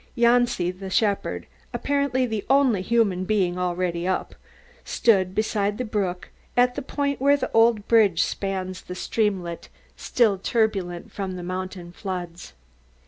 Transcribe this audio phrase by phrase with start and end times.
[0.17, 1.45] Janci the shepherd,
[1.75, 4.33] apparently the only human being already up,
[4.83, 10.39] stood beside the brook at the point where the old bridge spans the streamlet, still
[10.39, 12.53] turbulent from the mountain floods.